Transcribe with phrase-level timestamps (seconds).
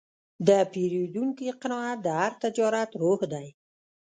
[0.47, 3.47] د پیرودونکي قناعت د هر تجارت روح دی.